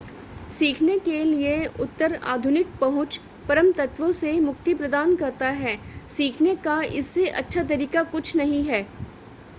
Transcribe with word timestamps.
सीखने 0.51 0.97
के 0.99 1.23
लिए 1.23 1.65
उत्तर 1.81 2.15
आधुनिक 2.27 2.67
पहुंच 2.79 3.19
परम 3.49 3.71
तत्वों 3.73 4.11
से 4.21 4.33
मुक्ति 4.39 4.73
प्रदान 4.75 5.15
करता 5.15 5.49
है 5.61 5.77
सीखने 6.11 6.55
का 6.63 6.81
इससे 6.95 7.27
अच्छा 7.29 7.63
तरीका 7.65 8.03
कुछ 8.11 8.35
नहीं 8.35 8.63
है 8.65 8.85